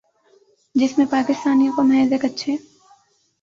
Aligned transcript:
جس 0.75 0.97
میں 0.97 1.05
پاکستانیوں 1.09 1.73
کو 1.75 1.83
محض 1.83 2.11
ایک 2.11 2.25
اچھے 2.25 2.55